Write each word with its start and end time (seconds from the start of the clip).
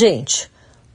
Gente, 0.00 0.50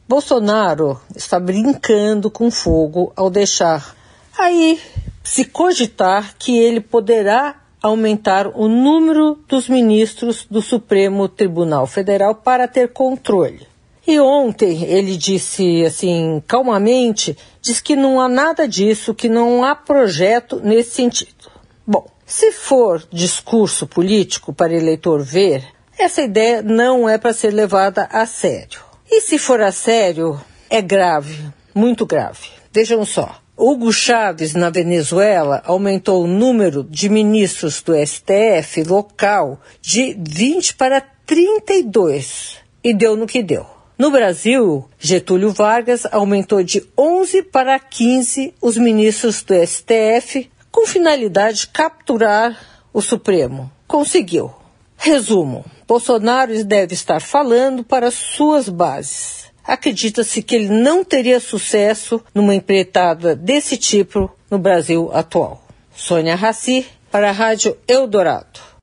Bolsonaro 0.10 1.00
está 1.16 1.40
brincando 1.40 2.32
com 2.32 2.50
fogo 2.50 3.14
ao 3.16 3.30
deixar 3.30 3.96
aí 4.36 4.82
se 5.24 5.46
cogitar 5.46 6.34
que 6.40 6.58
ele 6.58 6.82
poderá 6.82 7.62
aumentar 7.84 8.48
o 8.48 8.68
número 8.68 9.38
dos 9.48 9.70
ministros 9.70 10.48
do 10.50 10.60
Supremo 10.60 11.30
Tribunal 11.30 11.86
Federal 11.86 12.34
para 12.34 12.68
ter 12.68 12.94
controle. 12.94 13.68
E 14.08 14.20
ontem 14.20 14.84
ele 14.86 15.16
disse 15.16 15.86
assim, 15.86 16.42
calmamente, 16.48 17.38
diz 17.62 17.80
que 17.80 17.96
não 17.96 18.20
há 18.20 18.28
nada 18.28 18.68
disso, 18.68 19.14
que 19.14 19.30
não 19.30 19.64
há 19.64 19.76
projeto 19.76 20.60
nesse 20.64 20.96
sentido. 20.96 21.52
Bom, 21.86 22.08
se 22.26 22.52
for 22.52 23.08
discurso 23.14 23.86
político 23.86 24.52
para 24.52 24.74
eleitor 24.74 25.22
ver, 25.22 25.64
essa 25.96 26.24
ideia 26.24 26.64
não 26.64 27.08
é 27.08 27.20
para 27.20 27.34
ser 27.34 27.52
levada 27.52 28.10
a 28.12 28.26
sério. 28.26 28.95
E 29.10 29.22
se 29.22 29.38
for 29.38 29.62
a 29.62 29.72
sério, 29.72 30.40
é 30.70 30.82
grave, 30.82 31.52
muito 31.74 32.06
grave. 32.06 32.50
Vejam 32.72 33.06
só. 33.06 33.40
Hugo 33.58 33.94
Chávez, 33.94 34.54
na 34.54 34.70
Venezuela, 34.70 35.62
aumentou 35.66 36.24
o 36.24 36.28
número 36.28 36.84
de 36.84 37.08
ministros 37.08 37.82
do 37.82 37.94
STF 37.96 38.84
local 38.84 39.62
de 39.82 40.18
20 40.20 40.76
para 40.76 41.00
32 41.26 42.58
e 42.84 42.94
deu 42.94 43.16
no 43.16 43.26
que 43.26 43.42
deu. 43.42 43.66
No 43.98 44.12
Brasil, 44.12 44.84
Getúlio 45.00 45.52
Vargas 45.52 46.06
aumentou 46.12 46.62
de 46.62 46.86
11 46.98 47.44
para 47.44 47.80
15 47.80 48.54
os 48.62 48.76
ministros 48.78 49.42
do 49.42 49.54
STF 49.66 50.52
com 50.70 50.86
finalidade 50.86 51.62
de 51.62 51.68
capturar 51.68 52.60
o 52.92 53.02
Supremo. 53.02 53.72
Conseguiu. 53.88 54.52
Resumo: 54.98 55.64
Bolsonaro 55.88 56.64
deve 56.64 56.94
estar 56.94 57.22
falando 57.22 57.84
para 57.84 58.10
suas 58.10 58.68
bases. 58.70 59.46
Acredita-se 59.64 60.42
que 60.42 60.56
ele 60.56 60.70
não 60.70 61.04
teria 61.04 61.40
sucesso 61.40 62.22
numa 62.34 62.56
empreitada 62.56 63.36
desse 63.36 63.78
tipo 63.78 64.32
no 64.50 64.58
Brasil 64.60 65.10
atual. 65.14 65.64
Sônia 65.96 66.36
Raci, 66.36 66.86
para 67.12 67.30
a 67.30 67.32
Rádio 67.32 67.78
Eldorado. 67.88 68.75